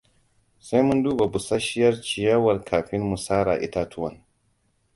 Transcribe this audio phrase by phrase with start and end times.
[0.69, 4.15] Sai mun duba busasshiyar ciyawar kafin mu sara itatuwan.